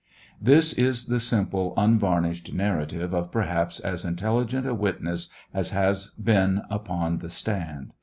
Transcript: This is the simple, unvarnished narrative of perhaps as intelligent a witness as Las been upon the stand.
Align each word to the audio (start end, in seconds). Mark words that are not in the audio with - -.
This 0.41 0.73
is 0.73 1.05
the 1.05 1.19
simple, 1.19 1.75
unvarnished 1.77 2.51
narrative 2.53 3.13
of 3.13 3.31
perhaps 3.31 3.79
as 3.79 4.03
intelligent 4.03 4.65
a 4.65 4.73
witness 4.73 5.29
as 5.53 5.73
Las 5.75 6.09
been 6.09 6.63
upon 6.71 7.19
the 7.19 7.29
stand. 7.29 7.93